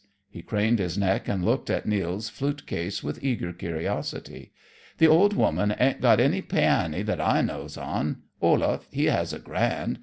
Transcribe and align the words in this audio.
He 0.31 0.41
craned 0.41 0.79
his 0.79 0.97
neck 0.97 1.27
and 1.27 1.45
looked 1.45 1.69
at 1.69 1.85
Nils' 1.85 2.27
flute 2.27 2.65
case 2.65 3.03
with 3.03 3.23
eager 3.23 3.53
curiosity. 3.53 4.51
"The 4.97 5.05
old 5.05 5.33
woman 5.35 5.75
ain't 5.79 6.01
got 6.01 6.19
any 6.19 6.41
piany 6.41 7.05
that 7.05 7.21
I 7.21 7.41
knows 7.43 7.77
on. 7.77 8.23
Olaf, 8.41 8.87
he 8.91 9.05
has 9.05 9.31
a 9.31 9.37
grand. 9.37 9.99